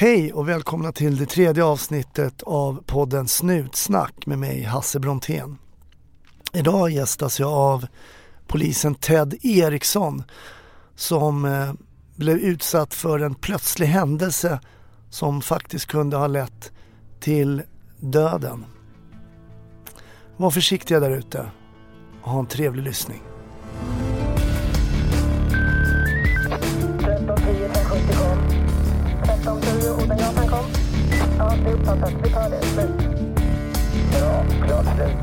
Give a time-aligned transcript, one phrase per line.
[0.00, 5.58] Hej och välkomna till det tredje avsnittet av podden Snutsnack med mig Hasse Brontén.
[6.52, 7.86] Idag gästas jag av
[8.46, 10.22] polisen Ted Eriksson
[10.94, 11.72] som eh,
[12.16, 14.60] blev utsatt för en plötslig händelse
[15.10, 16.72] som faktiskt kunde ha lett
[17.20, 17.62] till
[17.98, 18.64] döden.
[20.36, 21.50] Var försiktiga där ute
[22.22, 23.22] och ha en trevlig lyssning.
[31.90, 32.26] Ja, det är uppfattat.
[32.26, 32.62] Vi tar det.
[32.62, 32.90] Slut.
[34.10, 34.44] Bra.
[34.66, 35.16] Klart slut.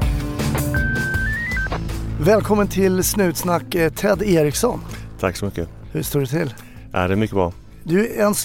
[2.20, 4.82] Välkommen till Snutsnack eh, Ted Eriksson.
[5.20, 5.70] Tack så mycket.
[5.92, 6.54] Hur står det till?
[6.92, 7.54] Ja, det är mycket bra.
[7.84, 7.98] Du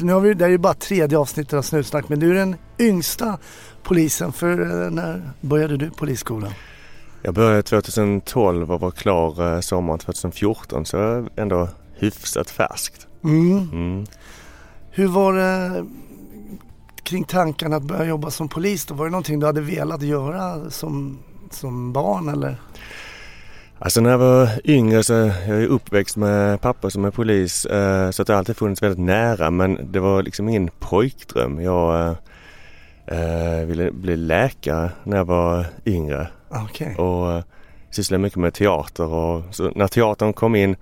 [0.02, 2.34] nu har vi, det här är ju bara tredje avsnittet av Snutsnack men du är
[2.34, 3.38] den yngsta
[3.82, 4.32] polisen.
[4.32, 6.52] För eh, när började du polisskolan?
[7.22, 13.06] Jag började 2012 och var klar eh, sommaren 2014 så ändå hyfsat färskt.
[13.24, 13.68] Mm.
[13.72, 14.06] Mm.
[14.90, 15.84] Hur var det
[17.02, 18.94] kring tanken att börja jobba som polis då?
[18.94, 21.18] Var det någonting du hade velat göra som,
[21.50, 22.56] som barn eller?
[23.78, 28.10] Alltså när jag var yngre så jag är uppväxt med pappa som är polis eh,
[28.10, 31.60] så att det har alltid funnits väldigt nära men det var liksom ingen pojkdröm.
[31.60, 32.16] Jag
[33.06, 36.96] eh, eh, ville bli läkare när jag var yngre Okej.
[36.96, 37.42] och
[37.90, 40.76] sysslade mycket med teater och så när teatern kom in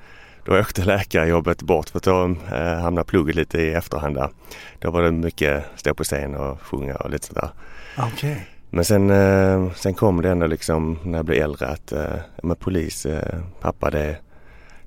[0.44, 4.30] då åkte läkarjobbet bort för då eh, hamnade plugget lite i efterhand där.
[4.78, 7.48] Då var det mycket stå på scen och sjunga och lite sådär.
[7.98, 8.46] Okej.
[8.70, 12.56] Men sen, eh, sen kom det ändå liksom när jag blev äldre att eh, men
[12.56, 14.16] polis, eh, pappa det,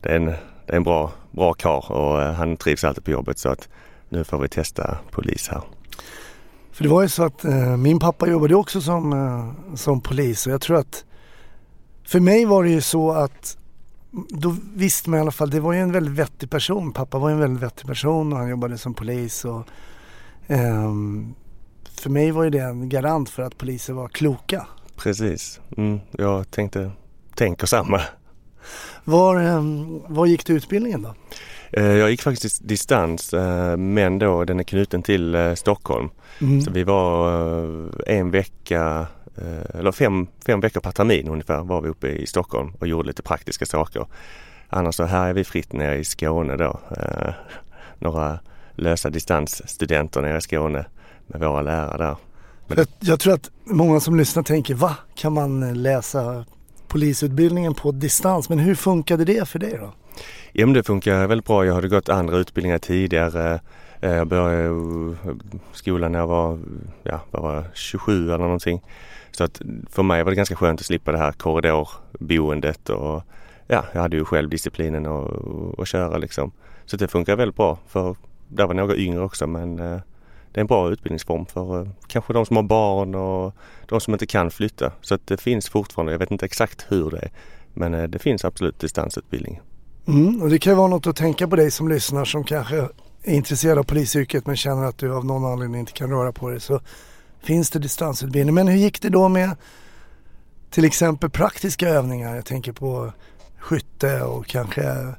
[0.02, 3.38] det är en, det är en bra, bra karl och han trivs alltid på jobbet
[3.38, 3.70] så att
[4.10, 5.62] nu får vi testa polis här.
[6.72, 7.44] För det var ju så att
[7.80, 11.06] min pappa jobbade också som, som polis och jag tror att
[12.06, 13.58] för mig var det ju så att
[14.30, 16.92] då visste man i alla fall, det var ju en väldigt vettig person.
[16.92, 19.68] Pappa var ju en väldigt vettig person och han jobbade som polis och
[20.48, 21.34] ehm,
[22.02, 24.68] för mig var ju det en garant för att poliser var kloka.
[24.96, 26.92] Precis, mm, jag tänkte,
[27.36, 28.02] tänker samma.
[29.04, 31.14] Var, ehm, var gick du utbildningen då?
[31.72, 36.10] Eh, jag gick faktiskt distans eh, men då den är knuten till eh, Stockholm.
[36.42, 36.62] Mm.
[36.62, 37.30] Så vi var
[38.08, 39.08] en vecka
[39.74, 43.22] eller fem, fem veckor per termin ungefär var vi uppe i Stockholm och gjorde lite
[43.22, 44.06] praktiska saker.
[44.70, 46.80] Annars så här är vi fritt nere i Skåne då.
[46.98, 47.34] Eh,
[48.00, 48.40] några
[48.76, 50.86] lösa distansstudenter nere i Skåne
[51.28, 52.16] med våra lärare där.
[52.68, 54.96] Men- Jag, jag tror att många som lyssnar tänker, va?
[55.16, 56.46] Kan man eh, läsa
[56.88, 58.50] polisutbildningen på distans?
[58.50, 59.94] Men hur funkade det för dig då?
[60.52, 61.66] Ja men det funkar väldigt bra.
[61.66, 63.60] Jag hade gått andra utbildningar tidigare.
[64.04, 65.36] Eh, jag började eh,
[65.74, 66.60] skolan när jag var,
[67.04, 68.82] ja, vad var jag, 27 eller någonting.
[69.32, 73.24] Så att för mig var det ganska skönt att slippa det här korridorboendet och
[73.68, 76.52] ja, jag hade ju själv disciplinen att att köra liksom.
[76.86, 78.16] Så det funkar väldigt bra för
[78.48, 80.00] där var några yngre också men eh,
[80.52, 84.26] det är en bra utbildningsform för kanske de som har barn och de som inte
[84.26, 84.92] kan flytta.
[85.02, 87.32] Så att det finns fortfarande, jag vet inte exakt hur det är,
[87.74, 89.62] men det finns absolut distansutbildning.
[90.08, 92.88] Mm, och det kan ju vara något att tänka på dig som lyssnar som kanske
[93.24, 96.50] är intresserad av polisyrket men känner att du av någon anledning inte kan röra på
[96.50, 96.82] dig så
[97.44, 98.56] finns det distansutbildning.
[98.56, 99.56] Men hur gick det då med
[100.70, 102.36] till exempel praktiska övningar?
[102.36, 103.14] Jag tänker på
[103.58, 105.14] skytte och kanske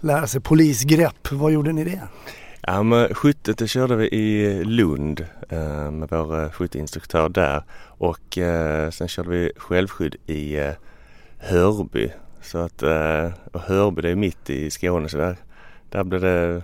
[0.00, 1.32] lära sig polisgrepp.
[1.32, 2.02] Vad gjorde ni det?
[2.60, 7.62] Ja men skyttet det körde vi i Lund eh, med vår eh, skytteinstruktör där
[7.98, 10.72] och eh, sen körde vi självskydd i eh,
[11.38, 12.10] Hörby.
[12.42, 15.36] Så att, eh, och Hörby det är mitt i Skåne så där,
[15.90, 16.62] där blev det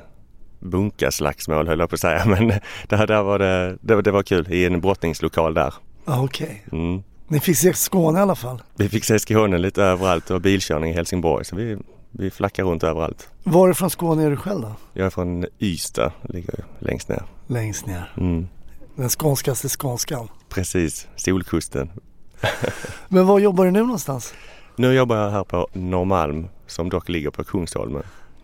[0.62, 2.48] bunkaslagsmål höll jag på att säga men
[2.88, 5.74] där, där var det, det, var- det var kul i en brottningslokal där.
[6.04, 7.02] Ah, Okej, Mm.
[7.28, 8.62] ni fick se Skåne i alla fall.
[8.76, 11.76] Vi fick se Skåne lite överallt och bilkörning i Helsingborg så vi,
[12.10, 13.28] vi flackar runt överallt.
[13.42, 14.72] Varifrån Skåne är du själv då?
[14.92, 17.22] Jag är från Ystad, ligger längst ner.
[17.46, 18.12] Längst ner.
[18.16, 18.48] Mm.
[18.96, 20.28] Den skånskaste skånskan.
[20.48, 21.90] Precis, Solkusten.
[23.08, 24.34] Men var jobbar du nu någonstans?
[24.76, 28.02] Nu jobbar jag här på Norrmalm som dock ligger på Kungsholmen.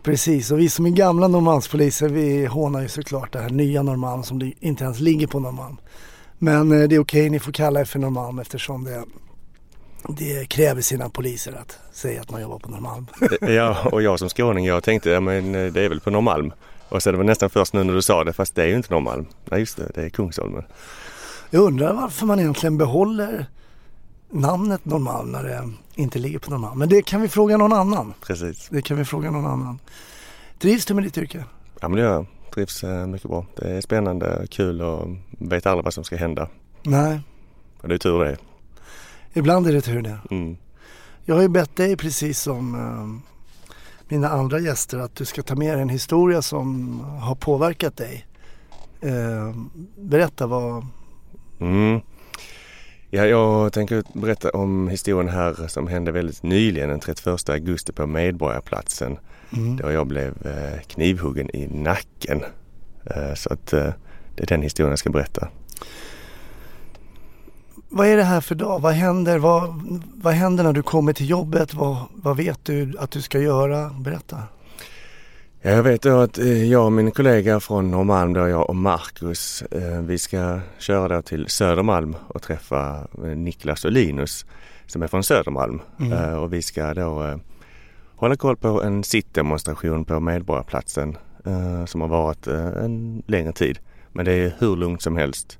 [0.09, 4.23] Precis, och vi som är gamla Norrmalmspoliser vi hånar ju såklart det här nya Norrmalm
[4.23, 5.77] som inte ens ligger på Norrmalm.
[6.37, 9.03] Men eh, det är okej, ni får kalla er för Norrmalm eftersom det,
[10.07, 13.07] det kräver sina poliser att säga att man jobbar på Norrmalm.
[13.41, 16.53] Ja, och jag som skåning jag tänkte ja men eh, det är väl på Norrmalm.
[16.89, 18.75] Och så det var nästan först nu när du sa det fast det är ju
[18.75, 19.25] inte Norrmalm.
[19.45, 20.63] Nej just det, det är Kungsholmen.
[21.49, 23.45] Jag undrar varför man egentligen behåller
[24.29, 26.79] namnet Norrmalm när det inte ligger på Norrmalm.
[26.79, 28.13] Men det kan vi fråga någon annan.
[28.21, 28.67] Precis.
[28.71, 29.79] Det kan vi fråga någon annan.
[30.59, 31.43] Trivs du med ditt yrke?
[31.81, 32.25] Ja men det gör jag.
[32.53, 33.45] Trivs eh, mycket bra.
[33.55, 36.47] Det är spännande, kul och vet aldrig vad som ska hända.
[36.83, 37.19] Nej,
[37.81, 38.37] Och det är tur det.
[39.33, 40.19] ibland är det tur det.
[40.31, 40.57] Mm.
[41.25, 43.31] Jag har ju bett dig precis som eh,
[44.07, 48.25] mina andra gäster att du ska ta med dig en historia som har påverkat dig
[49.01, 49.55] Eh,
[49.97, 50.85] berätta vad...
[51.59, 52.01] Mm.
[53.11, 58.07] Ja, jag tänker berätta om historien här som hände väldigt nyligen den 31 augusti på
[58.07, 59.17] Medborgarplatsen.
[59.53, 59.77] Mm.
[59.77, 62.43] Då jag blev eh, knivhuggen i nacken.
[63.05, 63.89] Eh, så att eh,
[64.35, 65.47] det är den historien jag ska berätta.
[67.89, 68.79] Vad är det här för dag?
[68.79, 69.37] Vad händer?
[69.37, 69.81] Vad,
[70.15, 71.73] vad händer när du kommer till jobbet?
[71.73, 73.89] Vad, vad vet du att du ska göra?
[73.89, 74.37] Berätta.
[75.61, 78.75] Ja, jag vet då att eh, jag och min kollega från Norrmalm, då jag och
[78.75, 84.45] Marcus, eh, vi ska köra då till Södermalm och träffa eh, Niklas och Linus
[84.85, 85.81] som är från Södermalm.
[85.99, 86.39] Mm.
[86.39, 87.39] Och vi ska då
[88.15, 91.17] hålla koll på en sittdemonstration på Medborgarplatsen
[91.87, 93.79] som har varit en längre tid.
[94.11, 95.59] Men det är hur lugnt som helst.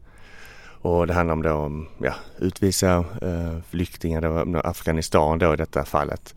[0.82, 3.06] Och det handlar om då om ja, utvisa
[3.70, 6.36] flyktingar, då, Afghanistan då i detta fallet.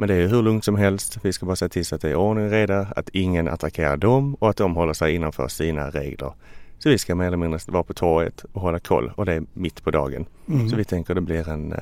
[0.00, 1.18] Men det är hur lugnt som helst.
[1.22, 3.96] Vi ska bara se till så att det är ordning och reda, att ingen attackerar
[3.96, 6.32] dem och att de håller sig innanför sina regler.
[6.78, 9.42] Så vi ska mer eller mindre vara på torget och hålla koll och det är
[9.52, 10.26] mitt på dagen.
[10.48, 10.68] Mm.
[10.68, 11.74] Så vi tänker det blir en,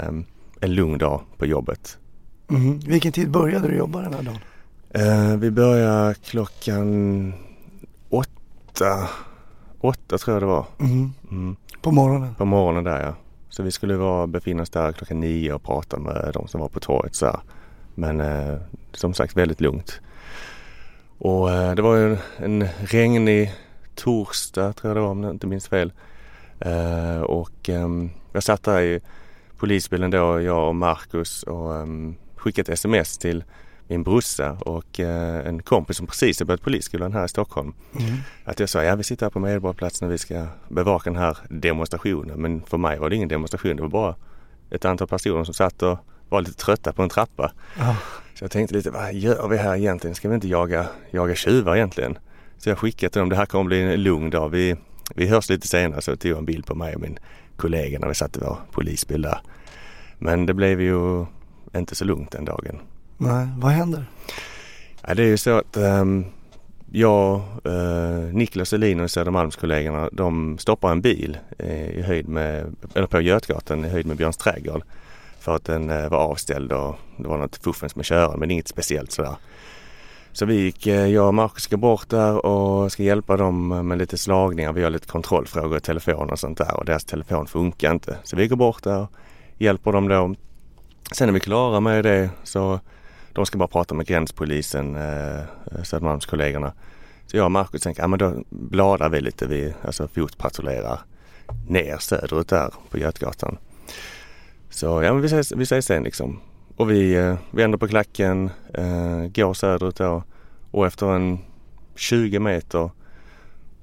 [0.60, 1.98] en lugn dag på jobbet.
[2.50, 2.78] Mm.
[2.78, 4.38] Vilken tid började du jobba den här dagen?
[4.90, 7.32] Eh, vi börjar klockan
[8.08, 9.08] åtta,
[9.80, 10.66] åtta tror jag det var.
[10.80, 11.12] Mm.
[11.30, 11.56] Mm.
[11.82, 12.34] På morgonen?
[12.34, 13.14] På morgonen där ja.
[13.48, 16.68] Så vi skulle vara, befinna oss där klockan nio och prata med de som var
[16.68, 17.40] på torget så här.
[17.98, 18.58] Men eh,
[18.92, 20.00] som sagt väldigt lugnt.
[21.18, 23.54] Och eh, det var ju en regnig
[23.94, 25.92] torsdag tror jag det var om jag inte minns fel.
[26.60, 29.00] Eh, och ehm, jag satt där i
[29.56, 33.44] polisbilen då, jag och Marcus och um, skickade ett sms till
[33.86, 37.74] min brorsa och en kompis som precis har börjat polisskolan här i Stockholm.
[38.00, 38.16] Mm.
[38.44, 41.38] Att jag sa, ja vi sitter här på Medborgarplatsen och vi ska bevaka den här
[41.48, 42.42] demonstrationen.
[42.42, 44.14] Men för mig var det ingen demonstration, det var bara
[44.70, 47.52] ett antal personer som satt och var lite trötta på en trappa.
[47.78, 47.96] Ja.
[48.34, 50.14] Så jag tänkte lite, vad gör vi här egentligen?
[50.14, 52.18] Ska vi inte jaga, jaga tjuvar egentligen?
[52.58, 54.48] Så jag skickade till dem, det här kommer bli en lugn dag.
[54.48, 54.76] Vi,
[55.14, 56.00] vi hörs lite senare.
[56.00, 57.18] Så tog jag en bild på mig och min
[57.56, 59.40] kollega när vi satt i vår polisbil där.
[60.18, 61.26] Men det blev ju
[61.76, 62.78] inte så lugnt den dagen.
[63.16, 64.04] Nej, vad händer?
[65.06, 66.24] Ja, det är ju så att ehm,
[66.90, 67.34] jag,
[67.64, 73.20] eh, Niklas och Linus, Södermalmskollegorna, de stoppar en bil eh, i höjd med, eller på
[73.20, 74.82] Götgatan i höjd med Björns trädgård.
[75.40, 78.68] För att den eh, var avställd och det var något fuffens med köraren men inget
[78.68, 79.36] speciellt sådär.
[80.32, 83.98] Så vi gick, eh, jag och Marcus ska bort där och ska hjälpa dem med
[83.98, 84.72] lite slagningar.
[84.72, 88.18] Vi har lite kontrollfrågor i telefon och sånt där och deras telefon funkar inte.
[88.24, 89.12] Så vi går bort där och
[89.58, 90.34] hjälper dem då.
[91.12, 92.80] Sen är vi klara med det så
[93.32, 96.72] de ska bara prata med gränspolisen, eh, eh Södermalmskollegorna.
[97.26, 101.00] Så jag och Marcus tänker, ja men då bladar vi lite, vi alltså fotpatrullerar
[101.68, 103.58] ner söderut där på Götgatan.
[104.70, 106.40] Så ja men vi ses, vi ses sen liksom.
[106.76, 110.22] Och vi eh, vänder på klacken, eh, går söderut då
[110.70, 111.38] och efter en
[111.96, 112.90] 20 meter,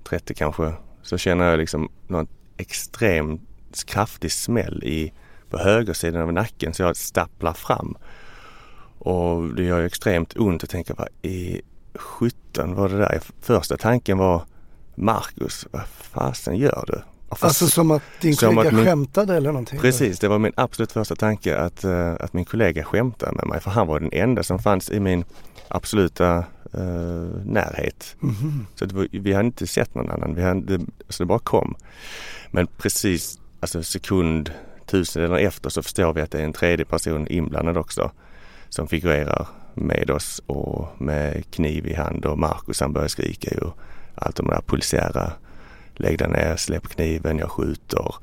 [0.03, 2.27] 30 kanske, så känner jag liksom någon
[2.57, 3.41] extremt
[3.87, 5.13] kraftig smäll i,
[5.49, 7.97] på högersidan av nacken så jag stapplar fram.
[8.99, 11.61] Och det gör ju extremt ont att tänka vad i
[11.95, 13.21] sjutton var det där?
[13.41, 14.43] Första tanken var
[14.95, 17.14] Marcus, vad fasen gör du?
[17.35, 19.79] Fast- Alltså som att din Som kollega att min- skämtade eller någonting?
[19.79, 23.59] Precis, det var min absolut första tanke att, eh, att min kollega skämtade med mig
[23.61, 25.23] för han var den enda som fanns i min
[25.67, 26.37] absoluta
[26.73, 26.81] eh,
[27.45, 28.15] närhet.
[28.19, 28.67] Mhm.
[28.75, 31.75] Så det var, vi hade inte sett någon annan, vi hade, alltså det bara kom.
[32.51, 34.51] Men precis alltså sekund,
[34.85, 38.11] tusendelar efter så förstår vi att det är en tredje person inblandad också
[38.69, 43.69] som figurerar med oss och med kniv i hand och Marcus han börjar skrika ju
[44.15, 45.31] allt det där polisiära.
[45.95, 48.15] Lägg dig ner, släpp kniven, jag skjuter.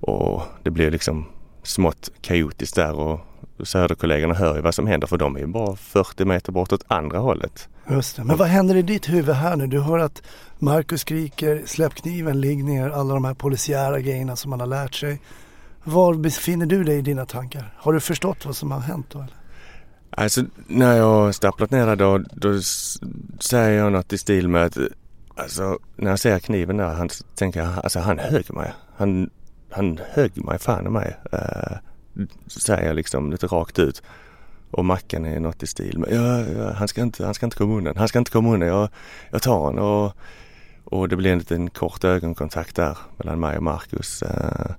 [0.00, 1.26] Och det blir liksom
[1.62, 3.20] smått kaotiskt där och
[3.64, 6.84] söderkollegorna hör ju vad som händer för de är ju bara 40 meter bort åt
[6.86, 7.68] andra hållet.
[7.90, 8.24] Just det.
[8.24, 9.66] Men vad händer i ditt huvud här nu?
[9.66, 10.22] Du hör att
[10.58, 14.94] Marcus skriker, släpp kniven, ligg ner, alla de här polisiära grejerna som man har lärt
[14.94, 15.20] sig.
[15.84, 17.74] Var befinner du dig i dina tankar?
[17.76, 19.18] Har du förstått vad som har hänt då?
[19.18, 19.34] Eller?
[20.10, 22.60] Alltså när jag stapplat ner då, då
[23.40, 24.78] säger jag något i stil med att
[25.36, 28.72] alltså när jag ser kniven där han tänker jag alltså han högg mig.
[28.96, 29.30] Han,
[29.70, 31.16] han högg mig fan i mig.
[31.32, 31.76] Uh,
[32.46, 34.02] säger jag liksom lite rakt ut.
[34.70, 37.56] Och Mackan är något i stil med ja, ja, han, ska inte, han ska inte
[37.56, 37.96] komma undan.
[37.96, 38.68] Han ska inte komma undan.
[38.68, 38.88] Jag,
[39.30, 39.84] jag tar honom.
[39.84, 40.12] Och,
[40.84, 44.22] och det blir en liten kort ögonkontakt där mellan mig och Marcus.
[44.22, 44.72] Uh,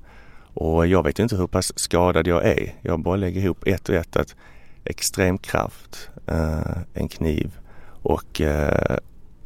[0.54, 2.74] och jag vet ju inte hur pass skadad jag är.
[2.82, 4.36] Jag bara lägger ihop ett och ett att
[4.84, 7.52] extrem kraft, uh, en kniv
[8.02, 8.42] och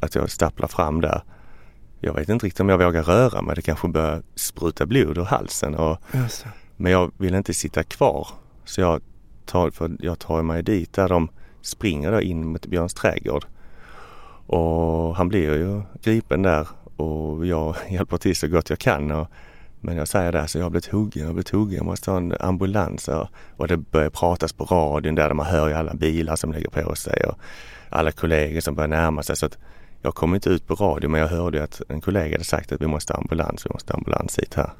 [0.02, 1.22] att jag stapplar fram där.
[2.00, 3.54] Jag vet inte riktigt om jag vågar röra mig.
[3.54, 5.74] Det kanske börjar spruta blod ur halsen.
[5.74, 5.98] Och,
[6.76, 8.28] men jag vill inte sitta kvar.
[8.64, 9.02] Så jag
[9.46, 11.28] tar, för jag tar mig dit där de
[11.60, 13.44] springer då in mot Björns trädgård.
[14.46, 16.68] Och han blir ju gripen där.
[16.96, 19.10] och jag hjälper till så gott jag kan.
[19.10, 19.28] Och,
[19.80, 22.10] men jag säger det, så jag har blivit huggen, jag har blivit huggen, jag måste
[22.10, 23.08] ha en ambulans.
[23.56, 26.70] Och, det börjar pratas på radion där, där man hör ju alla bilar som lägger
[26.70, 27.38] på sig och
[27.88, 29.36] alla kollegor som börjar närma sig.
[29.36, 29.58] Så att
[30.02, 32.80] jag kom inte ut på radio men jag hörde att en kollega hade sagt att
[32.80, 34.70] vi måste ha ambulans, vi måste ambulans hit här.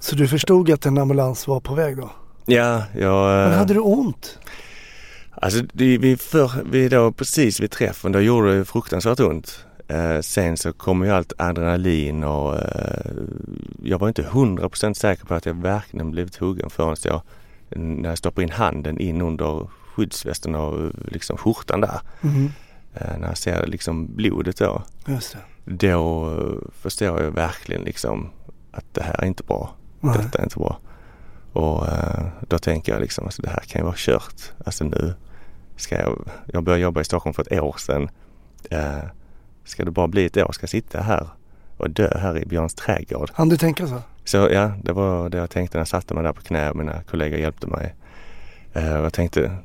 [0.00, 2.10] Så du förstod att en ambulans var på väg då?
[2.46, 3.48] Ja, jag...
[3.48, 4.38] Men hade du ont?
[5.30, 9.66] Alltså det, vi, för, vi då precis vid träffen, då gjorde det fruktansvärt ont.
[9.88, 13.12] Eh, sen så kom ju allt adrenalin och eh,
[13.82, 17.22] jag var inte hundra procent säker på att jag verkligen blivit huggen förrän jag,
[17.68, 22.00] när jag stoppade in handen in under skyddsvästen och liksom skjortan där.
[22.22, 22.50] Mm.
[22.94, 24.82] Eh, när jag ser liksom blodet då.
[25.06, 25.76] Just det.
[25.76, 28.30] Då eh, förstår jag verkligen liksom
[28.70, 29.74] att det här är inte bra.
[30.00, 30.18] Nej.
[30.18, 30.78] Detta är inte bra.
[31.52, 34.52] Och eh, då tänker jag liksom, alltså det här kan ju vara kört.
[34.64, 35.14] Alltså nu
[35.76, 38.08] ska jag, jag började jobba i Stockholm för ett år sedan.
[39.64, 41.28] Ska det bara bli ett år, ska jag sitta här
[41.76, 43.30] och dö här i Björns trädgård.
[43.34, 44.02] Han du tänka så?
[44.24, 46.76] Så ja, det var det jag tänkte när jag satte mig där på knä och
[46.76, 47.94] mina kollegor hjälpte mig.
[48.72, 49.56] Jag tänkte,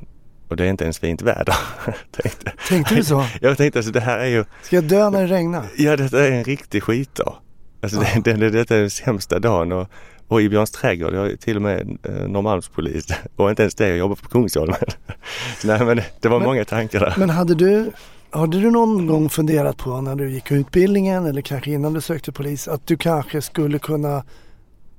[0.47, 1.55] och det är inte ens fint väder.
[2.11, 2.51] tänkte.
[2.69, 3.25] Tänkte du så?
[3.41, 5.65] Jag tänkte alltså det här är ju, Ska jag dö när det regnar?
[5.77, 7.35] ja detta är en riktig skitdag.
[7.81, 9.87] Alltså det, det, det, detta är den sämsta dagen och,
[10.27, 13.87] och i Björns trädgård, jag är till och med eh, Norrmalmspolis och inte ens det,
[13.87, 14.77] jag jobbar på Kungsholmen.
[15.63, 17.13] Nej men det var Men- många tankar där.
[17.17, 17.91] Men hade du,
[18.29, 22.31] hade du någon gång funderat på när du gick utbildningen eller kanske innan du sökte
[22.31, 24.23] polis att du kanske skulle kunna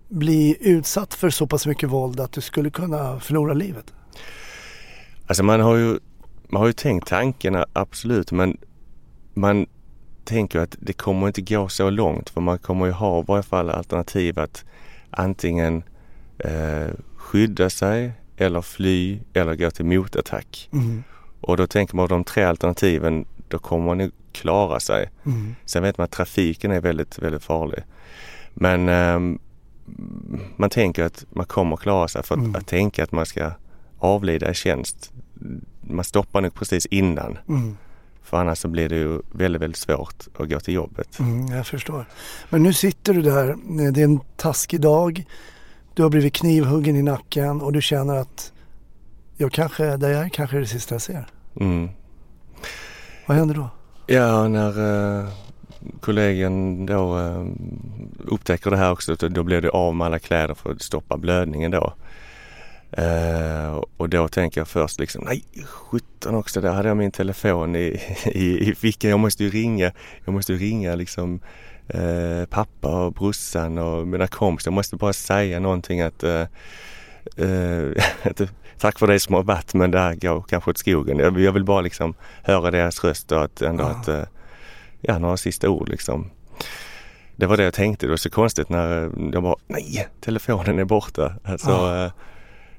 [0.08, 3.84] bli utsatt för så pass mycket våld att du skulle kunna förlora livet?
[5.28, 5.98] Alltså man har ju,
[6.48, 8.56] man har ju tänkt tanken absolut men
[9.34, 9.66] man
[10.24, 13.42] tänker att det kommer inte gå så långt för man kommer ju ha i varje
[13.42, 14.64] fall alternativ att
[15.10, 15.82] antingen
[16.38, 20.68] eh, skydda sig eller fly eller gå till motattack.
[20.72, 21.02] Mm.
[21.40, 25.10] Och då tänker man de tre alternativen då kommer man ju klara sig.
[25.26, 25.54] Mm.
[25.64, 27.82] Sen vet man att trafiken är väldigt, väldigt farlig.
[28.54, 29.38] Men ehm,
[30.56, 32.54] man tänker att man kommer klara sig för att, Mm.
[32.54, 33.50] att tänka att man ska
[33.98, 35.12] avlida i tjänst.
[35.80, 37.38] Man stoppar nog precis innan.
[37.48, 37.76] Mm.
[38.22, 41.18] För annars så blir det ju väldigt, väldigt svårt att gå till jobbet.
[41.18, 42.04] Mm, jag förstår.
[42.50, 43.56] Men nu sitter du där,
[43.92, 45.24] det är en taskig dag,
[45.94, 48.52] du har blivit knivhuggen i nacken och du känner att
[49.36, 51.26] jag kanske, det här kanske är det sista jag ser.
[51.60, 51.88] Mm.
[53.26, 53.70] Vad händer då?
[54.06, 55.28] Ja, när uh,
[56.00, 57.46] kollegan då eh,
[58.24, 61.70] upptäcker det här också, då, blir det av med alla kläder för att stoppa blödningen
[61.70, 61.92] då.
[62.92, 67.76] Eh, och då tänker jag först liksom, nej sjutton också, där hade jag min telefon
[67.76, 69.10] i, i, i fickan.
[69.10, 69.92] Jag måste ju ringa,
[70.24, 71.40] jag måste ju ringa liksom
[71.88, 74.70] eh, pappa och brorsan och mina kompisar.
[74.70, 76.40] Jag måste bara säga någonting att, eh,
[77.36, 77.90] eh,
[78.22, 78.40] att
[78.78, 81.18] tack för det som har varit men det här går kanske åt skogen.
[81.18, 83.90] Jag, jag vill bara liksom höra deras röst och att ändå Ja.
[83.90, 84.22] att, eh,
[85.00, 86.30] ja några sista ord liksom.
[87.36, 88.06] Det var det jag tänkte.
[88.06, 91.34] Det var så konstigt när eh, jag bara, nej, telefonen är borta.
[91.44, 92.10] Alltså, Ja.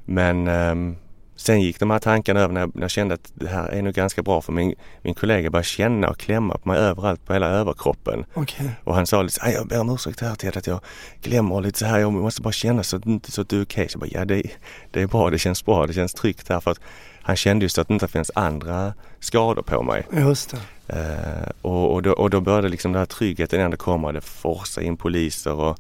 [0.10, 0.96] Men ehm,
[1.36, 3.82] sen gick de här tankarna över när jag, när jag kände att det här är
[3.82, 7.34] nog ganska bra för min, min kollega började känna och klämma på mig överallt på
[7.34, 8.26] hela överkroppen.
[8.34, 8.72] Okej.
[8.84, 10.80] Och han sa lite så jag ber om ursäkt här till att jag
[11.22, 13.90] glömmer lite så här, jag måste bara känna så så att du är okej.
[13.90, 14.44] Så jag bara, ja det,
[14.92, 16.80] det är bra, det känns bra, det känns tryggt här för att
[17.22, 20.08] han kände just att det inte finns andra skador på mig.
[20.12, 20.56] Just
[20.88, 20.96] det.
[20.96, 24.12] Eh, och, och, då, och då började liksom den här tryggheten ändå komma.
[24.12, 25.80] Det forsade in poliser och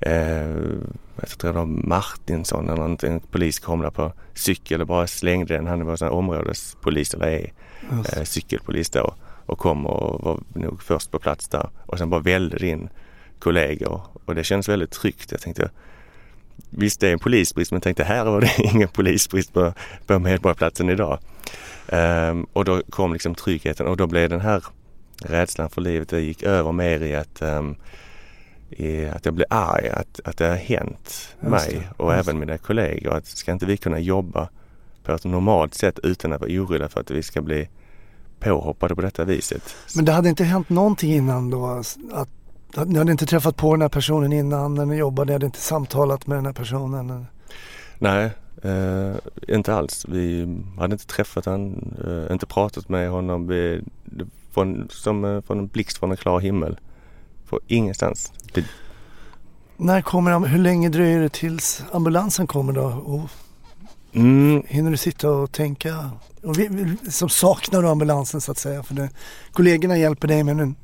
[0.00, 0.48] eh,
[1.20, 5.06] jag tror det var Martinsson eller något, en polis kom där på cykel och bara
[5.06, 5.66] slängde den.
[5.66, 7.52] Han var sån områdespolis eller är
[7.90, 9.14] eh, cykelpolis då
[9.46, 12.88] och kom och var nog först på plats där och sen bara välde in
[13.38, 15.32] kollegor och det känns väldigt tryggt.
[15.32, 15.70] Jag tänkte
[16.70, 19.72] visst det är en polisbrist men tänkte här var det ingen polisbrist på,
[20.06, 21.18] på Medborgarplatsen idag.
[21.88, 24.64] Ehm, och då kom liksom tryggheten och då blev den här
[25.22, 27.76] rädslan för livet, det gick över mer i att, i
[29.14, 32.58] att jag blev arg, att, att det har hänt Just mig och just även mina
[32.58, 33.14] kollegor.
[33.14, 34.48] Att ska inte vi kunna jobba
[35.04, 37.68] på ett normalt sätt utan att vara oroliga för att vi ska bli
[38.40, 39.62] påhoppade på detta viset?
[39.96, 41.66] Men det hade inte hänt någonting innan då?
[42.12, 42.28] Att,
[42.74, 45.26] att ni hade inte träffat på den här personen innan när ni jobbade?
[45.26, 47.26] Ni hade inte samtalat med den här personen?
[47.98, 48.30] Nej,
[48.62, 49.14] eh,
[49.48, 50.06] inte alls.
[50.08, 53.46] Vi hade inte träffat honom, eh, inte pratat med honom.
[53.46, 53.82] Vi,
[54.54, 56.78] en- som eh, från en blixt från en klar himmel.
[57.48, 58.32] För ingenstans.
[58.52, 58.64] Det,
[59.76, 62.84] När kommer, hur länge dröjer det tills ambulansen kommer då?
[62.84, 63.30] Och
[64.12, 66.10] mm, hinner du sitta och tänka?
[66.42, 68.82] Och vi, vi, som saknar du ambulansen så att säga?
[68.82, 69.10] För det,
[69.52, 70.74] kollegorna hjälper dig men nu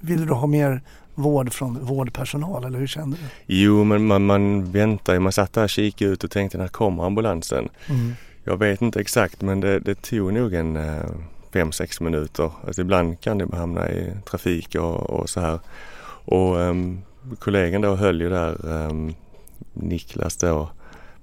[0.00, 0.82] vill du ha mer
[1.14, 3.54] vård från vårdpersonal eller hur kände du?
[3.54, 5.18] jo, men man, man väntar ju.
[5.18, 7.68] Man satt där och kikade ut och tänkte när kommer ambulansen?
[7.86, 8.12] Mm.
[8.44, 10.76] Jag vet inte exakt men det, det tog nog en
[11.54, 12.50] eh, fem, sex minuter.
[12.66, 15.60] Alltså ibland kan det hamna i trafik och, och så här.
[16.26, 17.02] Och um,
[17.38, 19.14] kollegan då höll ju där, um,
[19.72, 20.70] Niklas då,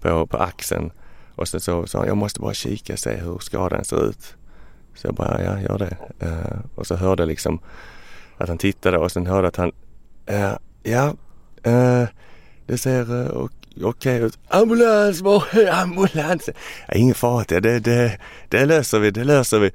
[0.01, 0.91] på, på axeln.
[1.35, 4.35] Och sen så sa han, jag måste bara kika och se hur skadan ser ut.
[4.95, 5.97] Så jag bara, ja gör det.
[6.25, 7.59] Uh, och så hörde jag liksom
[8.37, 9.71] att han tittade och sen hörde att han,
[10.31, 11.15] uh, ja,
[11.67, 12.07] uh,
[12.65, 13.47] det ser uh,
[13.83, 14.39] okej ut.
[14.47, 16.53] Ambulans, var är ambulansen?
[16.87, 18.17] Ja, ingen fara, det, det,
[18.49, 19.71] det löser vi, det löser vi.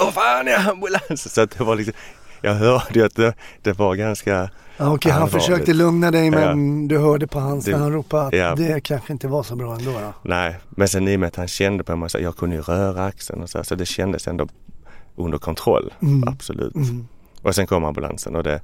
[0.00, 1.16] Åh fan är ambulansen?
[1.30, 1.94] Så att det var liksom,
[2.40, 4.50] jag hörde ju att det, det var ganska
[4.80, 6.88] Ja, Okej, han försökte lugna dig men Ja.
[6.88, 8.54] du hörde på hans när han ropade att ja.
[8.54, 9.90] det kanske inte var så bra ändå.
[9.92, 10.12] Då.
[10.22, 12.62] Nej, men sen i och med att han kände på mig så jag kunde ju
[12.62, 14.48] röra axeln och så, så det kändes ändå
[15.16, 15.94] under kontroll.
[16.02, 16.28] Mm.
[16.28, 16.74] Absolut.
[16.74, 17.08] Mm.
[17.42, 18.60] Och sen kom ambulansen och det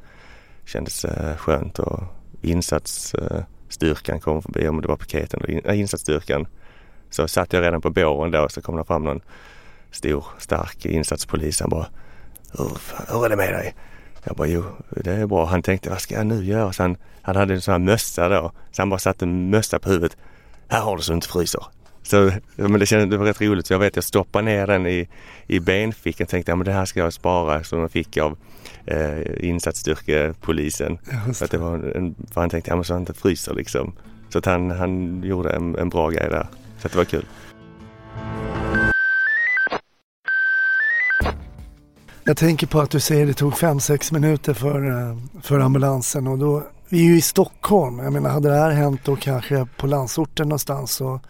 [0.64, 2.02] kändes eh, skönt och
[2.42, 6.46] insatsstyrkan kom förbi, om det var piketen nej, insatsstyrkan.
[7.10, 9.20] Så satt jag redan på båren då så kom det fram någon
[9.94, 11.60] stor stark insatspolis.
[11.60, 11.86] Han bara
[12.58, 13.74] hur, fan, hur är det med dig?
[14.24, 15.44] Jag bara jo det är bra.
[15.44, 16.72] Han tänkte vad ska jag nu göra?
[16.72, 18.52] Så han, han hade en sån här mössa då.
[18.72, 20.16] Så han bara satte en mössa på huvudet.
[20.68, 21.64] Här har du så du inte fryser.
[22.02, 23.66] Så men det, kändes, det var rätt roligt.
[23.66, 25.08] Så jag vet jag stoppade ner den i,
[25.46, 26.26] i benfickan.
[26.26, 28.36] Tänkte ja, men det här ska jag spara som jag fick av
[28.86, 30.98] eh, insatsstyrkepolisen.
[31.34, 33.92] För, att det var en, för han tänkte ja, men så han inte fryser liksom.
[34.28, 36.46] Så att han, han gjorde en, en bra grej där.
[36.78, 37.26] Så att det var kul.
[42.26, 46.38] Jag tänker på att du säger det tog 5-6 minuter för, eh, för ambulansen och
[46.38, 47.98] då, vi är ju i Stockholm.
[47.98, 51.20] Jag menar hade det här hänt då kanske på landsorten någonstans så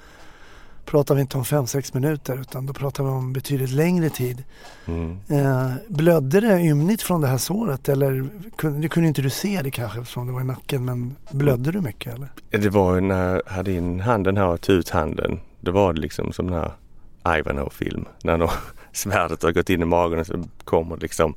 [0.84, 4.44] pratar vi inte om 5-6 minuter utan då pratar vi om betydligt längre tid.
[4.86, 5.18] Mm.
[5.28, 9.62] Eh, blödde det ymnigt från det här såret eller kunde, det kunde inte du se
[9.62, 12.28] det kanske eftersom det var i nacken men blödde du mycket eller?
[12.50, 15.40] Det var ju när jag hade in handen här och tog ut handen.
[15.60, 16.72] Då var det liksom som den här
[17.38, 18.04] Ivanhoe-film.
[18.22, 18.48] När de,
[18.96, 21.34] svärdet har gått in i magen och så kommer liksom.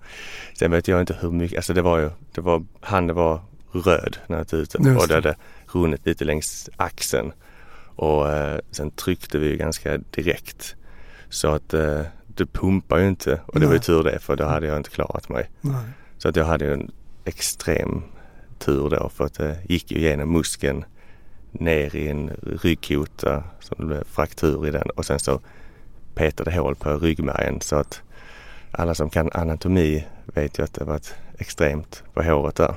[0.54, 4.18] Sen vet jag inte hur mycket, alltså det var ju, det var, handen var röd
[4.28, 5.36] när jag tog ut den och det hade
[5.68, 7.32] runnit lite längs axeln.
[7.96, 10.76] Och eh, sen tryckte vi ju ganska direkt.
[11.30, 13.86] Så att eh, det pumpar ju inte och det var ju Nej.
[13.86, 15.50] tur det för då hade jag inte klarat mig.
[15.62, 15.86] Nej.
[16.17, 16.91] Så att jag hade ju en
[17.26, 18.04] extrem
[18.60, 20.86] tur då för att det gick ju igenom muskeln
[21.52, 22.30] ner i en
[22.63, 25.41] ryggkota så det blev fraktur i den och sen så
[26.17, 28.01] petade hål på ryggmärgen så att
[28.71, 32.75] alla som kan anatomi vet ju att det var ett extremt på håret där.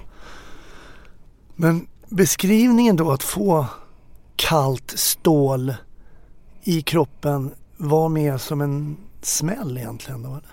[1.57, 3.66] Men beskrivningen då att få
[4.37, 5.74] kallt stål
[6.62, 10.29] i kroppen var mer som en smäll egentligen då?
[10.29, 10.50] eller?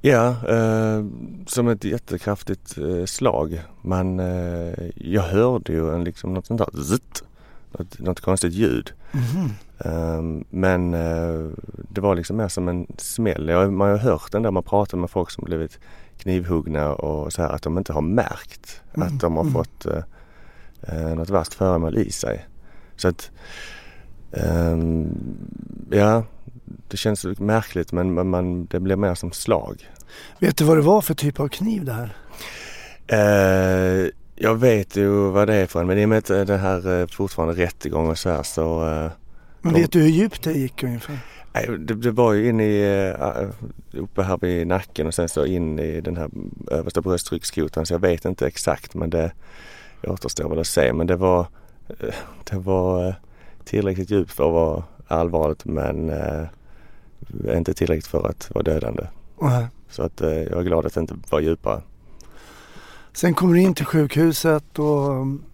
[0.00, 1.04] Ja, eh,
[1.46, 3.62] som ett jättekraftigt eh, slag.
[3.82, 7.24] Man, eh, jag hörde ju en, liksom något sånt där zzzt,
[7.78, 8.92] något, något konstigt ljud.
[9.12, 9.50] Mhm.
[9.78, 11.50] Um, men uh,
[11.88, 13.48] det var liksom mer som en smäll.
[13.48, 15.78] Jag, man har hört den där man pratar med folk som blivit
[16.18, 19.54] knivhuggna och så här att de inte har märkt Mm, att de har mm.
[19.54, 20.02] fått uh,
[20.92, 22.46] uh, något värst föremål i sig.
[22.96, 23.30] Så att
[24.32, 25.08] ehm,
[25.90, 26.24] ja,
[26.88, 29.90] det känns märkligt men man, man, det blir mer som slag.
[30.38, 32.16] Vet du vad det var för typ av kniv det här?
[34.36, 36.56] Eh, jag vet ju vad det är för en men i och med att det
[36.56, 39.10] här eh, fortfarande rättegång och så här så eh,
[39.60, 41.18] Men De- vet du hur djupt det gick ungefär?
[41.52, 43.12] Nej, det, det var ju in i,
[43.92, 46.30] uppe här vid nacken och sen så in i den här
[46.70, 49.32] översta brösttryckskotan så jag vet inte exakt men det
[50.06, 50.92] återstår väl att se.
[50.92, 51.40] Men det var,
[51.88, 52.14] eh,
[52.50, 53.14] det var eh,
[53.64, 56.44] tillräckligt djupt för att vara allvarligt men eh,
[57.56, 59.06] inte tillräckligt för att vara dödande.
[59.40, 59.66] Nej.
[59.90, 61.82] Så att eh, jag är glad att det inte var djupare.
[63.16, 65.44] Sen kommer du in till sjukhuset och um,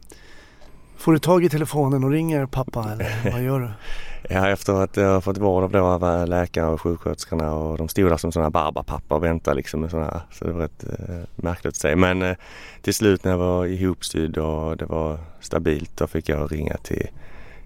[0.96, 3.70] får du tag i telefonen och ringer pappa eller vad gör du?
[4.31, 8.11] Ja, efter att jag fått vård av då av läkare och sjuksköterskorna och de stod
[8.11, 10.20] där som sådana barbapappor och väntade liksom med sådana här.
[10.31, 11.96] Så det var rätt eh, märkligt att se.
[11.96, 12.37] Men eh,
[12.83, 17.07] till slut när jag var ihopsydd och det var stabilt då fick jag ringa till,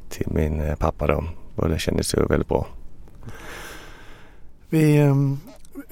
[0.09, 1.25] till min eh, pappa då.
[1.55, 2.67] Och det kändes ju väldigt bra.
[4.69, 5.41] Vi um,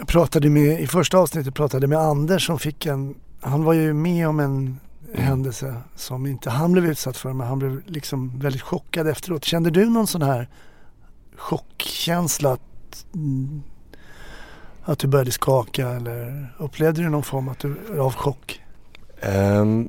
[0.06, 4.28] pratade med, i första avsnittet pratade med Anders som fick en, han var ju med
[4.28, 4.80] om en
[5.14, 9.44] händelse som inte han blev utsatt för men han blev liksom väldigt chockad efteråt.
[9.44, 10.48] Kände du någon sån här
[11.36, 13.62] chockkänsla att, mm,
[14.84, 18.60] att du började skaka eller upplevde du någon form att du, av chock?
[19.22, 19.88] Um,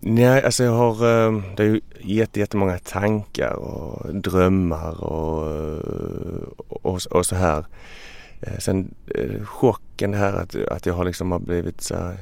[0.00, 6.48] nej, alltså jag har, um, det är ju jätte, jättemånga tankar och drömmar och, eh,
[6.68, 7.66] och, och så här.
[8.40, 12.18] Eh, sen eh, chocken här att, att jag har liksom har blivit så här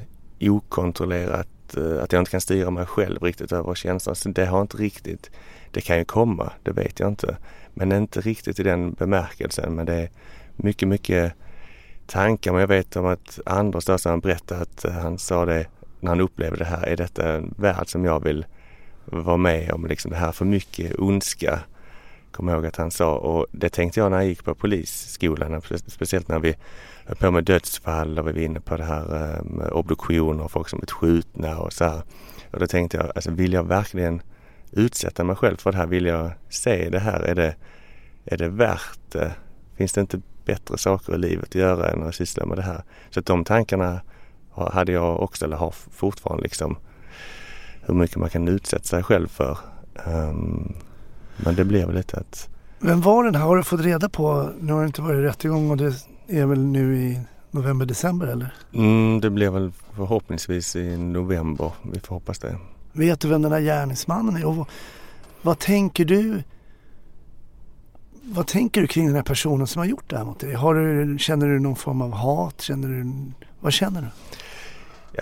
[0.50, 4.16] okontrollerat, eh, att jag inte kan styra mig själv riktigt över känslan.
[4.16, 5.30] Så det har inte riktigt,
[5.70, 7.36] det kan ju komma, det vet jag inte.
[7.74, 9.74] Men inte riktigt i den bemärkelsen.
[9.74, 10.10] Men det är
[10.56, 11.32] mycket, mycket
[12.06, 15.66] tankar men jag vet om att Anders då, han berättade att han sa det
[16.00, 16.86] när han upplevde det här.
[16.86, 18.46] Är detta en värld som jag vill
[19.04, 19.86] vara med om?
[19.86, 21.60] Liksom det här för mycket ondska.
[22.30, 25.62] Kommer ihåg att han sa och det tänkte jag när jag gick på polisskolan.
[25.86, 26.56] Speciellt när vi
[27.06, 30.68] höll på med dödsfall och vi var inne på det här med obduktioner och folk
[30.68, 32.02] som blivit skjutna och så här.
[32.50, 34.22] Och då tänkte jag, alltså vill jag verkligen
[34.70, 35.86] utsätta mig själv för det här?
[35.86, 37.20] Vill jag se det här?
[37.20, 37.54] Är det,
[38.24, 39.32] är det värt det?
[39.76, 42.82] Finns det inte bättre saker i livet att göra än att syssla med det här?
[43.10, 44.00] Så att de tankarna
[44.54, 46.76] hade jag också, eller har fortfarande liksom
[47.82, 49.58] hur mycket man kan utsätta sig själv för.
[50.06, 50.74] Um,
[51.36, 52.48] men det blev lite att...
[52.78, 53.42] Vem var den här?
[53.42, 54.50] Har du fått reda på?
[54.60, 55.94] Nu har det inte varit rättegång och det
[56.32, 58.54] är väl nu i november, december eller?
[58.72, 61.72] Mm, det blir väl förhoppningsvis i november.
[61.92, 62.58] Vi får hoppas det.
[62.92, 64.46] Vet du vem den här gärningsmannen är?
[64.46, 64.66] Och vad,
[65.42, 66.42] vad tänker du?
[68.22, 70.54] Vad tänker du kring den här personen som har gjort det här mot dig?
[70.54, 72.60] Har du, känner du någon form av hat?
[72.60, 73.12] Känner du,
[73.60, 74.08] vad känner du?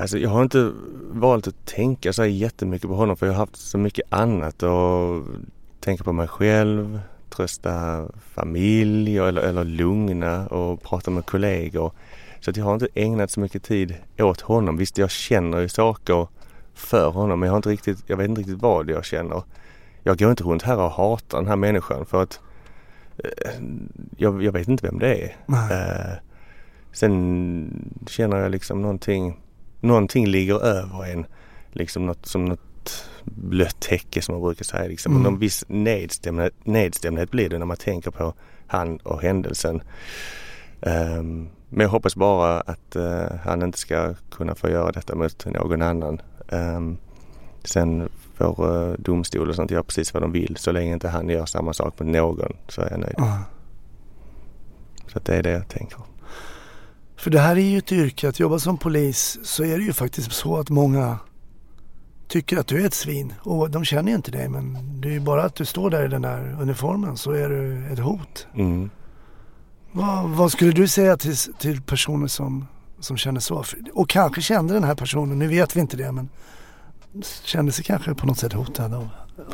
[0.00, 0.72] Alltså, jag har inte
[1.12, 4.62] valt att tänka så här jättemycket på honom för jag har haft så mycket annat
[4.62, 5.24] och
[5.80, 11.92] tänka på mig själv, trösta familj eller, eller lugna och prata med kollegor.
[12.40, 14.76] Så att jag har inte ägnat så mycket tid åt honom.
[14.76, 16.26] Visst, jag känner ju saker
[16.74, 19.42] för honom men jag, har inte riktigt, jag vet inte riktigt vad jag känner.
[20.02, 22.40] Jag går inte runt här och hatar den här människan för att
[23.18, 23.52] eh,
[24.16, 25.36] jag, jag, vet inte vem det är.
[25.48, 26.16] Eh,
[26.92, 29.40] sen känner jag liksom någonting,
[29.80, 31.26] någonting ligger över en.
[31.72, 32.60] Liksom något, som något
[33.24, 34.88] blött täcke som man brukar säga.
[34.88, 35.12] Liksom.
[35.12, 35.22] Mm.
[35.22, 38.34] Någon viss nedstämdhet, nedstämdhet blir det när man tänker på
[38.66, 39.82] han och händelsen.
[40.80, 45.46] Um, men jag hoppas bara att uh, han inte ska kunna få göra detta mot
[45.46, 46.20] någon annan.
[46.48, 46.98] Um,
[47.64, 50.56] sen får uh, domstol och sånt göra precis vad de vill.
[50.56, 53.18] Så länge inte han gör samma sak mot någon så är jag nöjd.
[53.18, 53.38] Mm.
[55.12, 55.98] Så det är det jag tänker.
[57.16, 59.92] För det här är ju ett yrke, att jobba som polis så är det ju
[59.92, 61.18] faktiskt så att många
[62.30, 63.34] tycker att du är ett svin.
[63.40, 66.04] Och de känner ju inte dig men det är ju bara att du står där
[66.04, 68.46] i den där uniformen så är du ett hot.
[68.54, 68.90] Mm.
[69.92, 72.66] Vad, vad, skulle du säga till, till personer som,
[73.00, 73.64] som känner så?
[73.92, 76.28] Och kanske kände den här personen, nu vet vi inte det men
[77.44, 79.08] kände sig kanske på något sätt hotad av,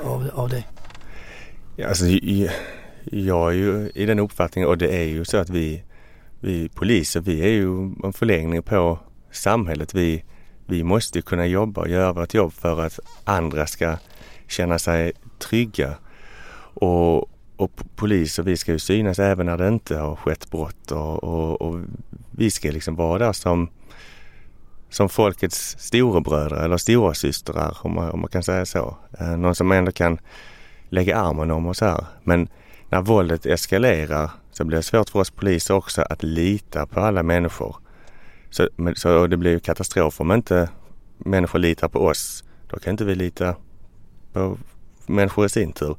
[0.05, 0.67] av, av dig?
[1.77, 2.05] Ja, alltså,
[3.05, 5.83] jag är ju i den uppfattningen och det är ju så att vi,
[6.41, 8.99] vi poliser vi är ju en förlängning på
[9.33, 9.95] samhället.
[9.95, 10.25] Vi,
[10.67, 13.97] vi måste kunna jobba och göra vårt jobb för att andra ska
[14.49, 15.95] känna sig trygga.
[16.75, 21.25] Och, och poliser, vi ska ju synas även när det inte har skett brott och,
[21.25, 21.81] och, och
[22.31, 23.69] vi ska liksom vara där som,
[24.91, 28.97] som folkets storebröder eller storasystrar om man, om man kan säga så.
[29.21, 30.19] Eh, någon som ändå kan
[30.89, 32.05] lägga armen om oss här.
[32.23, 32.49] Men
[32.89, 37.23] när våldet eskalerar så blir det svårt för oss poliser också att lita på alla
[37.23, 37.77] människor.
[38.51, 40.69] Så, så det blir ju katastrof om inte
[41.19, 42.45] människor litar på oss.
[42.71, 43.57] Då kan inte vi lita
[44.33, 44.59] på
[45.07, 45.97] människor i sin tur.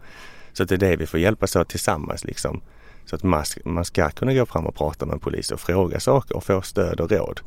[0.53, 2.61] Så det är det vi får hjälpas åt tillsammans liksom.
[3.05, 5.99] Så att man, man ska kunna gå fram och prata med en polis och fråga
[5.99, 7.41] saker och få stöd och råd.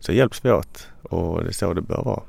[0.00, 2.22] Så hjälps vi åt och det är så det bör vara.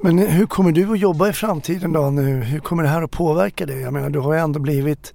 [0.00, 2.42] Men hur kommer du att jobba i framtiden då nu?
[2.42, 3.80] Hur kommer det här att påverka dig?
[3.80, 5.14] Jag menar du har ju ändå blivit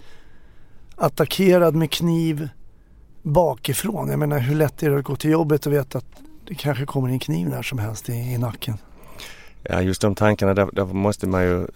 [0.95, 2.49] attackerad med kniv
[3.21, 4.09] bakifrån.
[4.09, 6.05] Jag menar hur lätt är det att gå till jobbet och veta att
[6.47, 8.77] det kanske kommer en kniv när som helst i, i nacken?
[9.63, 11.67] Ja just de tankarna där, där måste man ju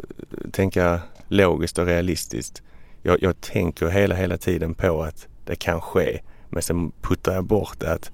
[0.51, 2.61] tänka logiskt och realistiskt.
[3.01, 6.19] Jag, jag tänker hela, hela tiden på att det kan ske.
[6.49, 8.11] Men sen puttar jag bort det att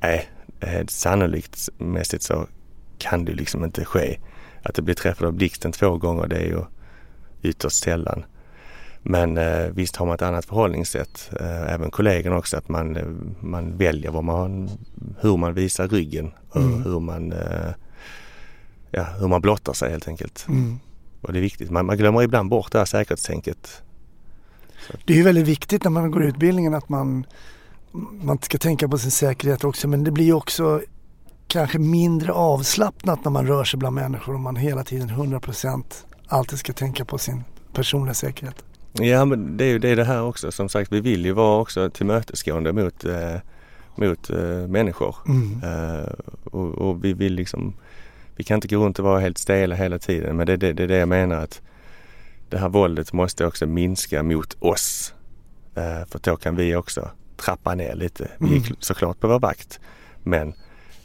[0.00, 0.28] nej,
[0.60, 2.46] eh, sannolikt mässigt så
[2.98, 4.18] kan det liksom inte ske.
[4.62, 6.64] Att det blir träffad av blixten två gånger det är ju
[7.42, 8.24] ytterst sällan.
[9.02, 11.30] Men eh, visst har man ett annat förhållningssätt.
[11.40, 13.06] Eh, även kollegorna också att man, eh,
[13.40, 14.70] man väljer vad man,
[15.20, 16.82] hur man visar ryggen och mm.
[16.82, 17.70] hur man eh,
[18.90, 20.46] ja, hur man blottar sig helt enkelt.
[20.48, 20.78] Mm.
[21.20, 21.70] Och det är viktigt.
[21.70, 23.82] Man, man glömmer ibland bort det här säkerhetstänket.
[25.04, 27.26] Det är ju väldigt viktigt när man går utbildningen att man,
[28.22, 30.80] man ska tänka på sin säkerhet också men det blir också
[31.48, 35.84] kanske mindre avslappnat när man rör sig bland människor och man hela tiden 100%
[36.26, 38.64] alltid ska tänka på sin personliga säkerhet.
[38.92, 40.52] Ja men det är ju det, är det här också.
[40.52, 43.36] Som sagt vi vill ju vara också tillmötesgående mot, eh,
[43.94, 45.16] mot eh, människor.
[45.28, 45.62] Mm.
[45.64, 46.12] Eh,
[46.44, 47.74] och, och, vi vill liksom
[48.36, 50.72] vi kan inte gå runt och vara helt stela hela tiden men det är det,
[50.72, 51.62] det, det jag menar att
[52.48, 55.14] det här våldet måste också minska mot oss.
[55.74, 58.30] Eh, för då kan vi också trappa ner lite.
[58.38, 58.76] Vi är mm.
[58.78, 59.80] såklart på vår vakt
[60.22, 60.54] men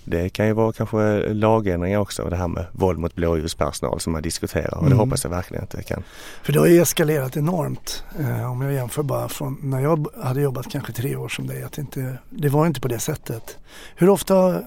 [0.05, 4.21] det kan ju vara kanske lagändringar också, det här med våld mot blåljuspersonal som man
[4.21, 4.99] diskuterar och det Mm.
[4.99, 6.03] hoppas jag verkligen att det kan.
[6.43, 8.03] För det har ju eskalerat enormt.
[8.19, 11.63] Eh, om jag jämför bara från när jag hade jobbat kanske tre år som dig.
[11.63, 13.57] Att det, inte, det var inte på det sättet.
[13.95, 14.61] Hur ofta eh,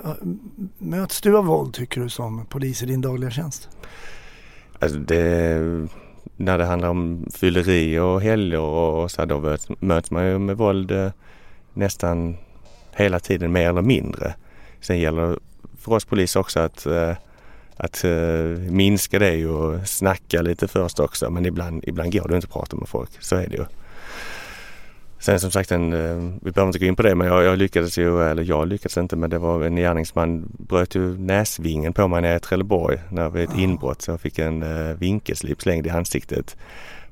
[0.79, 3.69] möts du av våld tycker du som polis i din dagliga tjänst?
[4.79, 5.59] Alltså det,
[6.37, 10.39] när det handlar om fylleri och helger och så här, då möts- möts man ju
[10.39, 11.11] med våld eh,
[11.75, 12.37] nästan
[12.93, 14.35] hela tiden mer eller mindre.
[14.81, 15.39] Sen gäller det
[15.79, 17.13] för oss poliser också att, eh,
[17.77, 18.13] att eh,
[18.71, 22.77] minska det och snacka lite först också men ibland, ibland går det inte att prata
[22.77, 23.11] med folk.
[23.21, 23.65] Så är det ju.
[25.21, 27.59] Sen som sagt, en, eh, vi behöver inte gå in på det men jag, jag
[27.59, 32.09] lyckades ju, eller jag lyckades inte men det var en gärningsman bröt ju näsvingen på
[32.09, 33.61] mig nere i Trelleborg när vid ett Ja.
[33.63, 34.65] inbrott så jag fick en
[34.99, 36.57] vinkelslip slängd i ansiktet.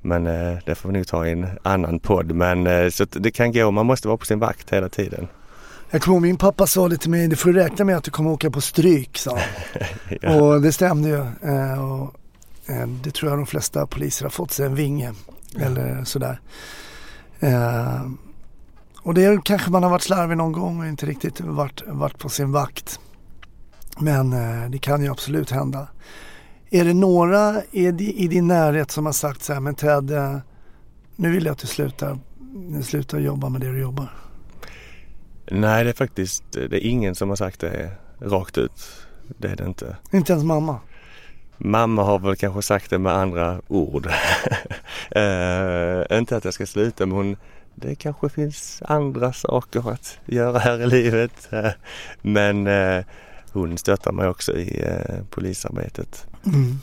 [0.07, 3.31] Men eh, det får vi nog ta i en annan podd men eh, så det
[3.31, 5.29] kan gå, man måste vara på sin vakt hela tiden.
[5.90, 8.31] Jag kommer min pappa sa det till mig, du får räkna med att du kommer
[8.31, 9.38] åka på stryk sa.
[10.20, 10.42] Ja.
[10.42, 11.20] Och det stämde ju.
[11.51, 12.14] Eh, och,
[12.66, 15.12] eh, det tror jag de flesta poliser har fått sig en vinge.
[15.61, 16.40] Eller sådär.
[17.40, 18.07] Eh,
[19.03, 22.29] och det kanske man har varit slarvig någon gång och inte riktigt varit, varit på
[22.29, 23.01] sin vakt.
[23.99, 24.31] Men
[24.70, 25.88] det kan ju absolut hända.
[26.70, 30.11] Är det några i, di- i din närhet som har sagt så här, men Ted,
[31.16, 32.18] nu vill jag att du slutar,
[32.83, 34.11] slutar jobba med det du jobbar.
[35.50, 39.06] Nej det är faktiskt, det är ingen som har sagt det rakt ut.
[39.38, 39.96] Det är det inte.
[40.12, 40.80] Inte ens mamma.
[41.59, 44.06] Mamma har väl kanske sagt det med andra ord.
[45.11, 47.37] eh, inte att jag ska sluta men hon,
[47.74, 51.48] det kanske finns andra saker att göra här i livet.
[51.52, 51.70] Eh,
[52.22, 53.04] men eh,
[53.52, 56.26] hon stöttar mig också i eh, polisarbetet.
[56.46, 56.78] Mm.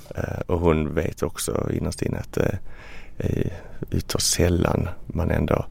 [0.48, 2.60] Och hon vet också innerst inne att det
[3.18, 3.54] är
[3.92, 5.66] ytterst sällan man ändå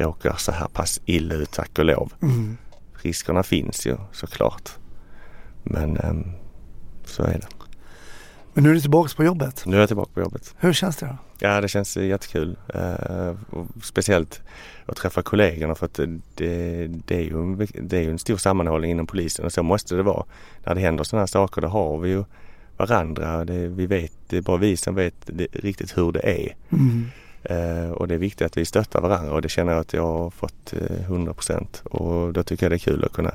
[0.00, 2.12] råkar så här pass illa ut tack och lov.
[2.22, 2.56] Mm.
[3.02, 4.70] Riskerna finns ju såklart.
[5.62, 6.24] Men ehm,
[7.04, 7.46] så är det.
[8.54, 9.62] Men nu är du tillbaka på jobbet.
[9.66, 10.54] Nu är jag tillbaka på jobbet.
[10.58, 11.16] Hur känns det då?
[11.38, 12.56] Ja det känns jättekul.
[13.50, 14.40] Och speciellt
[14.86, 18.18] att träffa kollegorna för att det, det, det, är ju, en- det är ju en
[18.18, 20.24] stor sammanhållning inom polisen och så måste det vara.
[20.64, 22.24] När det händer sådana här saker då har vi ju
[22.76, 23.44] varandra.
[23.44, 26.56] Det, vi vet, det är bara vi som vet det, riktigt hur det är.
[26.72, 27.06] Mm.
[27.42, 30.02] Eh, och det är viktigt att vi stöttar varandra och det känner jag att jag
[30.02, 31.82] har fått eh, 100 procent.
[31.84, 33.34] Och då tycker jag det är kul att kunna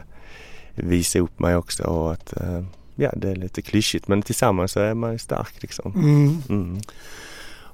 [0.76, 2.64] visa upp mig också och att eh,
[2.96, 5.94] ja det är lite klyschigt men tillsammans så är man stark liksom.
[5.96, 6.42] Mm.
[6.50, 6.82] Mm.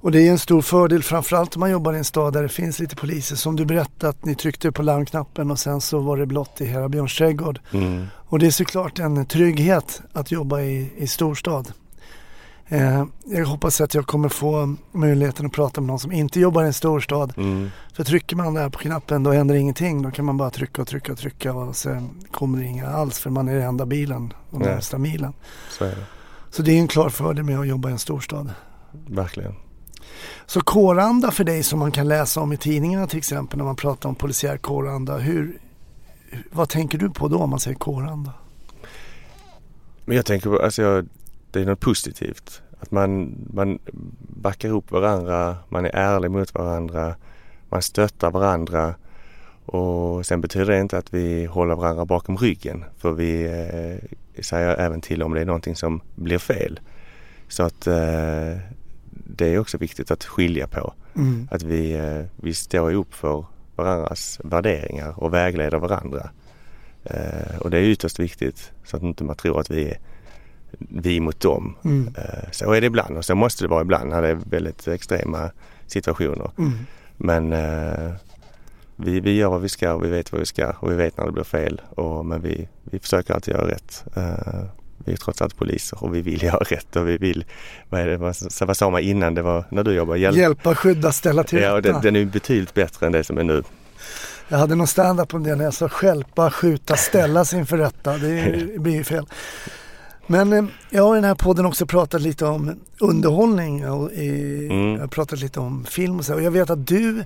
[0.01, 2.49] Och det är en stor fördel framförallt om man jobbar i en stad där det
[2.49, 3.35] finns lite poliser.
[3.35, 6.65] Som du berättade att ni tryckte på larmknappen och sen så var det blått i
[6.65, 7.59] hela Björns trädgård.
[7.71, 8.07] Mm.
[8.15, 11.73] Och det är såklart en trygghet att jobba i, i storstad.
[12.71, 16.63] Eh, jag hoppas att jag kommer få möjligheten att prata med någon som inte jobbar
[16.63, 17.33] i en storstad.
[17.37, 17.69] Mm.
[17.93, 20.01] För trycker man där på knappen då händer ingenting.
[20.01, 23.19] Då kan man bara trycka och trycka och trycka och sen kommer det inga alls
[23.19, 25.33] för man är den enda bilen de närmsta milen.
[25.69, 26.05] Så är det.
[26.49, 28.53] Så det är en klar fördel med att jobba i en storstad.
[29.07, 29.55] Verkligen.
[30.45, 33.75] Så kåranda för dig som man kan läsa om i tidningarna till exempel när man
[33.75, 35.17] pratar om polisiär kåranda.
[35.17, 35.61] Hur,
[36.51, 38.33] vad tänker du på då om man säger kåranda?
[40.05, 41.07] Men jag tänker på, alltså jag,
[41.51, 42.61] det är något positivt.
[42.79, 43.79] Att man, man
[44.19, 47.15] backar upp varandra, man är ärlig mot varandra,
[47.69, 48.95] man stöttar varandra.
[49.65, 52.85] Och sen betyder det inte att vi håller varandra bakom ryggen.
[52.97, 54.09] För vi eh,
[54.41, 56.79] säger även till om det är någonting som blir fel.
[57.47, 58.57] Så att eh,
[59.11, 60.93] det är också viktigt att skilja på.
[61.15, 61.47] Mm.
[61.51, 66.29] Att vi, eh, vi står upp för varandras värderingar och vägleder varandra.
[67.03, 69.97] Eh, och det är ytterst viktigt så att inte man tror att vi är
[70.77, 71.75] vi mot dem.
[71.83, 72.15] Mm.
[72.17, 74.87] Eh, så är det ibland och så måste det vara ibland när det är väldigt
[74.87, 75.51] extrema
[75.87, 76.51] situationer.
[76.57, 76.73] Mm.
[77.17, 78.13] Men eh,
[78.95, 81.17] vi, vi gör vad vi ska och vi vet vad vi ska och vi vet
[81.17, 81.81] när det blir fel.
[81.89, 84.03] Och, men vi, vi försöker alltid göra rätt.
[84.15, 84.63] Eh,
[85.05, 87.45] vi är trots allt poliser och vi vill göra rätt och vi vill,
[87.89, 90.19] vad är det, vad, vad sa man innan det var när du jobbade?
[90.19, 90.37] Hjälp.
[90.37, 91.91] Hjälpa, skydda, ställa till Ja, rätta.
[91.91, 93.63] den, den är betydligt bättre än det som är nu.
[94.47, 98.17] Jag hade någon stand-up om det när jag sa stjälpa, skjuta, ställas inför rätta.
[98.17, 99.25] Det blir ju fel.
[100.31, 104.67] Men eh, jag har i den här podden också pratat lite om underhållning och i,
[104.71, 104.91] Mm.
[104.93, 106.33] jag har pratat lite om film och så.
[106.33, 107.23] Och jag vet att du,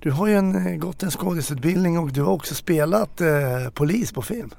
[0.00, 3.28] du har ju en, eh, gått en skådisutbildning och du har också spelat eh,
[3.74, 4.50] polis på film.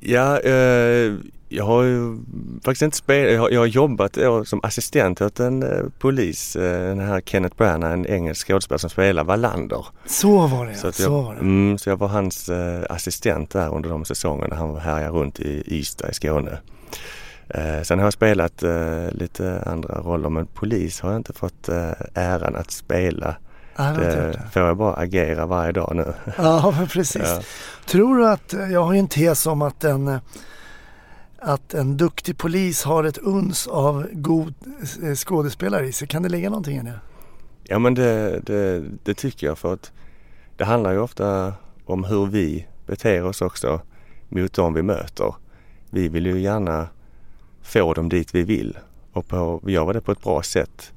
[0.00, 1.12] Ja, eh,
[1.48, 2.18] jag har ju
[2.64, 6.56] faktiskt inte spelat, jag har, jag har jobbat jag, som assistent åt en eh, polis,
[6.56, 9.86] eh, den här Kenneth Branagh, en engelsk skådespelare som spelar Wallander.
[10.06, 10.88] Så var det, Så, ja.
[10.88, 11.40] att så jag, var det.
[11.40, 15.40] mm, så jag var hans eh, assistent där under de säsongerna han var härjade runt
[15.40, 16.58] i Ystad i Skåne.
[17.48, 21.68] Eh, sen har jag spelat eh, lite andra roller men polis har jag inte fått
[21.68, 23.36] eh, äran att spela.
[23.76, 26.14] Ja, det får jag bara agera varje dag nu.
[26.36, 27.22] ja precis.
[27.24, 27.42] Ja.
[27.86, 30.20] Tror du att, jag har ju en tes om att en,
[31.38, 34.54] att en duktig polis har ett uns av god
[35.16, 36.08] skådespelare i sig.
[36.08, 37.00] Kan det ligga någonting i det?
[37.64, 39.92] Ja men det, det, det tycker jag för att
[40.56, 41.52] det handlar ju ofta
[41.84, 43.80] om hur vi beter oss också
[44.28, 45.34] mot dem vi möter.
[45.90, 46.88] Vi vill ju gärna
[47.62, 48.78] få dem dit vi vill
[49.12, 50.92] och på, vi gör det på ett bra sätt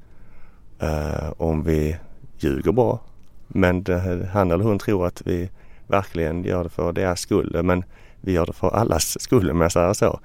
[0.84, 1.98] uh, om vi
[2.38, 3.00] ljuger bra.
[3.48, 5.50] Men det, han eller hon tror att vi
[5.88, 7.64] verkligen gör det för deras skull.
[7.64, 7.84] Men
[8.22, 10.20] vi gör det för allas skull om jag säger så.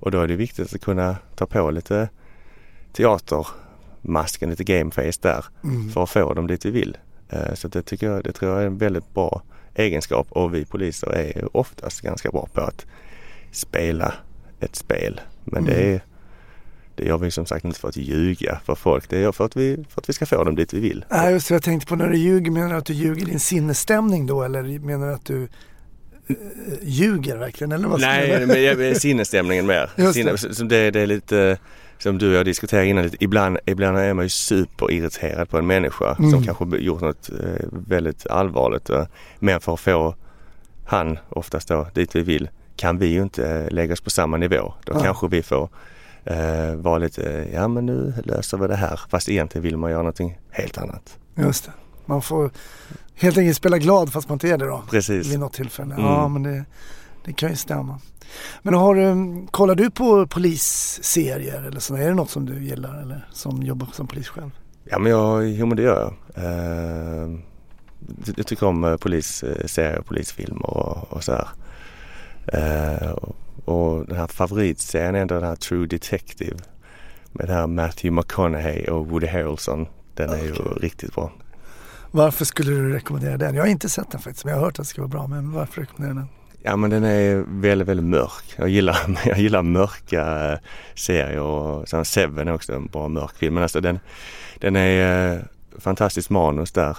[0.00, 2.08] Och då är det viktigt att kunna ta på lite
[2.92, 5.90] teatermasken, lite gameface där mm.
[5.90, 6.98] för att få dem dit vi vill.
[7.32, 9.42] Uh, så det tycker jag, det tror jag är en väldigt bra
[9.74, 12.86] egenskap och vi poliser är oftast ganska bra på att
[13.52, 14.14] spela
[14.60, 15.20] ett spel.
[15.44, 15.74] Men mm.
[15.74, 16.00] det, är,
[16.94, 19.10] det gör vi som sagt inte för att ljuga för folk.
[19.10, 21.04] Det gör för att vi, för att vi ska få dem dit vi vill.
[21.08, 21.54] Ja, just det.
[21.54, 22.50] Jag tänkte på när du ljuger.
[22.50, 25.48] Menar du att du ljuger din sinnesstämning då eller menar du att du uh,
[26.82, 27.72] ljuger verkligen?
[27.72, 29.90] Eller vad Nej, men sinnesstämningen mer.
[29.96, 30.12] Det.
[30.12, 30.36] Sinne,
[30.68, 31.58] det, det är lite
[31.98, 35.66] som du och jag diskuterade innan, lite, ibland, ibland är man ju superirriterad på en
[35.66, 36.30] människa mm.
[36.30, 38.90] som kanske gjort något eh, väldigt allvarligt.
[39.38, 40.14] Men för att få
[40.84, 42.48] han, oftast då, dit vi vill,
[42.80, 44.74] kan vi ju inte eh, lägga oss på samma nivå.
[44.84, 45.00] Då ja.
[45.00, 45.68] kanske vi får
[46.24, 49.00] eh, vara lite, ja men nu löser vi det här.
[49.10, 51.18] Fast egentligen vill man göra någonting helt annat.
[51.34, 51.72] Just det.
[52.06, 52.50] Man får
[53.14, 54.82] helt enkelt spela glad fast man inte är det då.
[54.90, 55.26] Precis.
[55.26, 55.94] Vid något tillfälle.
[55.94, 56.06] Mm.
[56.06, 56.64] Ja men det,
[57.24, 58.00] det kan ju stämma.
[58.62, 61.94] Men har, kollar du på polisserier eller så?
[61.94, 64.50] Är det något som du gillar eller som jobbar som polis själv?
[64.84, 66.00] Ja men jag, jo men det gör
[66.34, 66.44] jag.
[66.44, 67.38] Uh,
[68.36, 71.48] jag tycker om eh, polisserier polisfilmer och, och sådär.
[72.54, 73.12] Uh,
[73.64, 76.56] och den här favoritserien är ändå den här True Detective.
[77.32, 79.86] Med den här Matthew McConaughey och Woody Harrelson.
[80.14, 81.32] Den är ju riktigt bra.
[82.10, 83.54] Varför skulle du rekommendera den?
[83.54, 85.26] Jag har inte sett den faktiskt men jag har hört att det ska vara bra.
[85.26, 86.28] Men varför rekommenderar du den?
[86.62, 88.54] Ja men den är väldigt, väldigt mörk.
[88.56, 90.58] Jag gillar, jag gillar mörka eh,
[90.94, 93.54] serier och sen Seven är också en bra mörk film.
[93.54, 93.98] Men alltså den,
[94.58, 95.40] den är eh,
[95.78, 96.96] fantastiskt manus där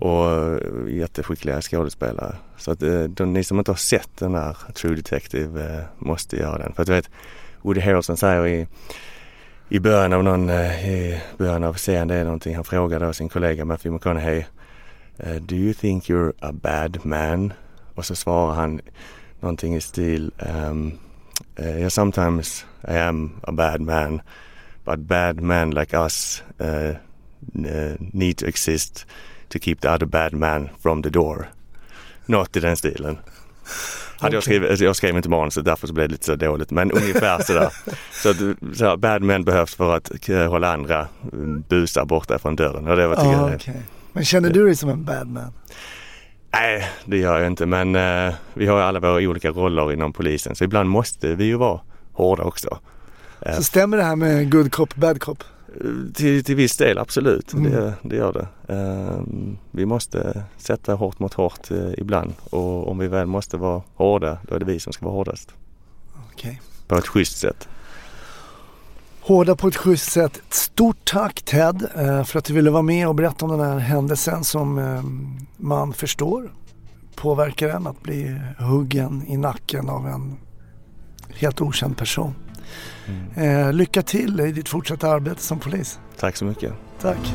[0.00, 2.36] och eh, jätteskickliga skådespelare.
[2.56, 6.36] Så att eh, de, ni som inte har sett den här True Detective eh, måste
[6.36, 6.72] göra den.
[6.72, 7.10] För att du vet,
[7.62, 8.66] Woody Harrelson säger i,
[9.68, 13.28] i början av någon, i början av serien det är någonting, han frågar då sin
[13.28, 14.44] kollega Matthew McConaughey
[15.40, 17.52] Do you think you're a bad man?
[17.94, 18.80] Och så svarar han
[19.40, 20.98] någonting i stil um,
[21.58, 24.20] uh, yeah, sometimes I am a bad man
[24.84, 26.94] but bad men like us uh,
[28.12, 29.06] need to exist
[29.50, 31.48] to keep the other bad man from the door.
[32.26, 33.18] Något i den stilen.
[34.18, 36.70] Hade jag, skrivit, alltså jag skrev inte manuset därför så blev det lite så dåligt
[36.70, 37.72] men ungefär sådär.
[38.10, 38.36] Så, att,
[38.76, 42.88] så här, bad men behövs för att hålla andra mm, busar borta från dörren.
[42.88, 43.74] Och det var, ah, okay.
[44.12, 45.52] Men känner du dig som en bad man?
[46.52, 50.12] Nej, det gör jag inte men eh, vi har ju alla våra olika roller inom
[50.12, 51.80] polisen så ibland måste vi ju vara
[52.12, 52.78] hårda också.
[53.40, 55.44] Eh, så stämmer det här med good cop, bad cop?
[56.14, 57.72] Till, till viss del absolut, mm.
[57.72, 58.74] det, det, gör det.
[58.74, 59.22] Eh,
[59.70, 64.38] vi måste sätta hårt mot hårt eh, ibland och om vi väl måste vara hårda
[64.48, 65.54] då är det vi som ska vara hårdast.
[66.34, 66.56] Okay.
[66.86, 67.68] På ett schysst sätt.
[69.20, 70.42] Hårda på ett schysst sätt.
[70.48, 73.78] Stort tack Ted eh, för att du ville vara med och berätta om den här
[73.78, 75.02] händelsen som eh,
[75.56, 76.50] man förstår
[77.20, 80.36] påverkar en att bli huggen i nacken av en
[81.34, 82.34] helt okänd person.
[83.36, 83.76] Mm.
[83.76, 85.98] Lycka till i ditt fortsatta arbete som polis.
[86.18, 86.72] Tack så mycket.
[87.00, 87.34] Tack.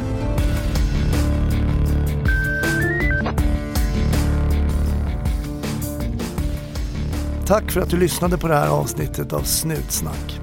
[7.48, 10.42] Tack för att du lyssnade på det här avsnittet av Snutsnack.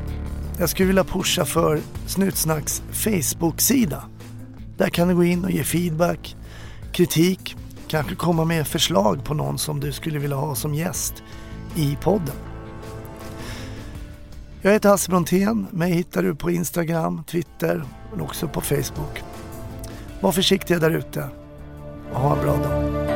[0.58, 4.04] Jag skulle vilja pusha för Snutsnacks Facebook-sida.
[4.76, 6.36] Där kan du gå in och ge feedback,
[6.92, 7.56] kritik,
[7.88, 11.22] kanske komma med förslag på någon som du skulle vilja ha som gäst
[11.76, 12.51] i podden.
[14.64, 15.66] Jag heter Hasse Brontén.
[15.70, 19.22] Mig hittar du på Instagram, Twitter men också på Facebook.
[20.20, 21.28] Var försiktiga där ute
[22.12, 23.11] och ha en bra dag.